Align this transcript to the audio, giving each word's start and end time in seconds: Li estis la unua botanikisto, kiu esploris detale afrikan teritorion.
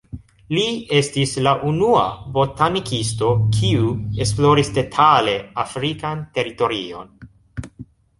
Li 0.57 0.61
estis 0.99 1.33
la 1.47 1.51
unua 1.71 2.05
botanikisto, 2.37 3.29
kiu 3.57 3.91
esploris 4.25 4.71
detale 4.79 5.37
afrikan 5.65 6.25
teritorion. 6.39 7.13